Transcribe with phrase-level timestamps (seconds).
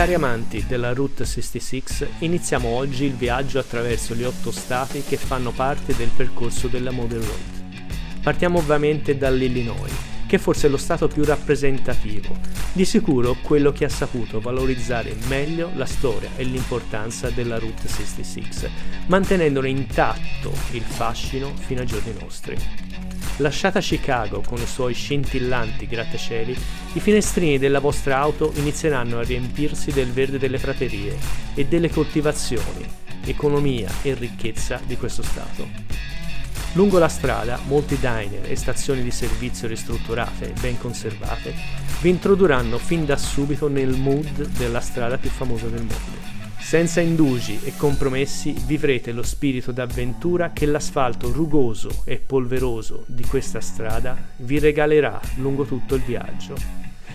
[0.00, 5.50] Cari amanti della Route 66, iniziamo oggi il viaggio attraverso gli otto stati che fanno
[5.50, 8.22] parte del percorso della Model Road.
[8.22, 9.92] Partiamo ovviamente dall'Illinois,
[10.26, 12.34] che forse è lo stato più rappresentativo,
[12.72, 18.70] di sicuro quello che ha saputo valorizzare meglio la storia e l'importanza della Route 66,
[19.08, 22.56] mantenendone intatto il fascino fino ai giorni nostri.
[23.40, 26.54] Lasciata Chicago con i suoi scintillanti grattacieli,
[26.92, 31.16] i finestrini della vostra auto inizieranno a riempirsi del verde delle praterie
[31.54, 32.86] e delle coltivazioni,
[33.24, 35.66] economia e ricchezza di questo Stato.
[36.74, 41.54] Lungo la strada, molti diner e stazioni di servizio ristrutturate e ben conservate
[42.02, 46.39] vi introdurranno fin da subito nel mood della strada più famosa del mondo.
[46.60, 53.60] Senza indugi e compromessi vivrete lo spirito d'avventura che l'asfalto rugoso e polveroso di questa
[53.60, 56.54] strada vi regalerà lungo tutto il viaggio.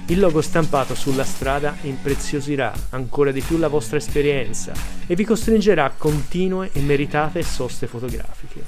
[0.08, 4.74] Il logo stampato sulla strada impreziosirà ancora di più la vostra esperienza
[5.08, 8.64] e vi costringerà a continue e meritate soste fotografiche.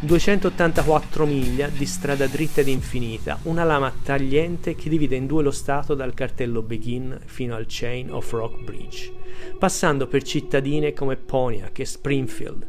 [0.00, 5.52] 284 miglia di strada dritta ed infinita, una lama tagliente che divide in due lo
[5.52, 9.12] stato dal cartello Begin fino al Chain of Rock Bridge,
[9.58, 12.66] passando per cittadine come Pontiac e Springfield,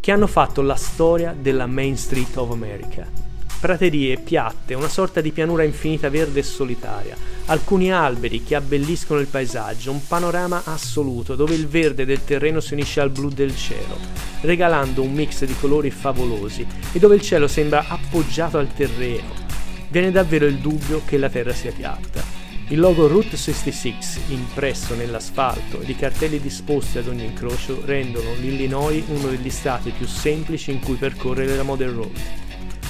[0.00, 3.26] che hanno fatto la storia della Main Street of America
[3.58, 9.26] praterie piatte, una sorta di pianura infinita verde e solitaria, alcuni alberi che abbelliscono il
[9.26, 13.96] paesaggio, un panorama assoluto dove il verde del terreno si unisce al blu del cielo,
[14.42, 19.44] regalando un mix di colori favolosi e dove il cielo sembra appoggiato al terreno.
[19.88, 22.25] Viene davvero il dubbio che la terra sia piatta.
[22.68, 23.94] Il logo Route 66
[24.30, 30.04] impresso nell'asfalto ed i cartelli disposti ad ogni incrocio rendono l'Illinois uno degli stati più
[30.04, 32.20] semplici in cui percorrere la Model Road.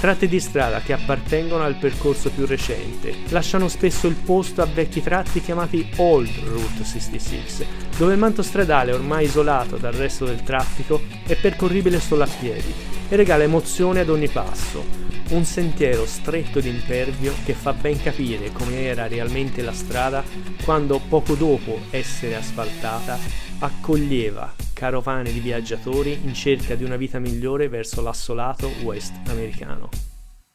[0.01, 5.03] Tratte di strada che appartengono al percorso più recente lasciano spesso il posto a vecchi
[5.03, 7.67] tratti chiamati Old Route 66,
[7.99, 12.73] dove il manto stradale ormai isolato dal resto del traffico è percorribile solo a piedi
[13.11, 15.06] e regala emozione ad ogni passo.
[15.29, 20.23] Un sentiero stretto ed impervio che fa ben capire come era realmente la strada
[20.65, 23.19] quando poco dopo essere asfaltata
[23.59, 29.89] accoglieva carovane di viaggiatori in cerca di una vita migliore verso l'assolato West americano.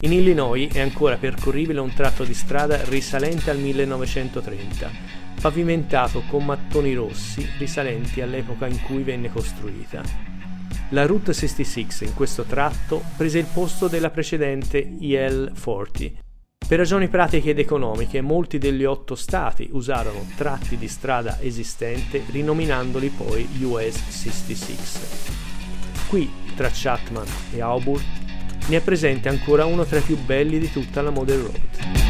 [0.04, 4.90] In Illinois è ancora percorribile un tratto di strada risalente al 1930,
[5.42, 10.31] pavimentato con mattoni rossi risalenti all'epoca in cui venne costruita.
[10.92, 16.12] La Route 66 in questo tratto prese il posto della precedente IL-40
[16.68, 23.10] per ragioni pratiche ed economiche, molti degli otto stati usarono tratti di strada esistente rinominandoli
[23.10, 24.86] poi US 66.
[26.08, 28.02] Qui, tra Chatman e Auburn,
[28.68, 32.01] ne è presente ancora uno tra i più belli di tutta la Model Road.